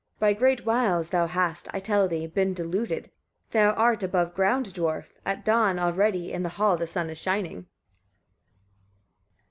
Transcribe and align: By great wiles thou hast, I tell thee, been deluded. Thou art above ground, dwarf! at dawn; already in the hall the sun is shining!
By 0.17 0.33
great 0.33 0.65
wiles 0.65 1.09
thou 1.09 1.27
hast, 1.27 1.67
I 1.75 1.79
tell 1.79 2.07
thee, 2.07 2.25
been 2.25 2.55
deluded. 2.55 3.11
Thou 3.51 3.71
art 3.73 4.01
above 4.01 4.33
ground, 4.33 4.65
dwarf! 4.65 5.19
at 5.27 5.45
dawn; 5.45 5.77
already 5.77 6.31
in 6.31 6.41
the 6.41 6.49
hall 6.57 6.75
the 6.75 6.87
sun 6.87 7.11
is 7.11 7.19
shining! 7.19 7.67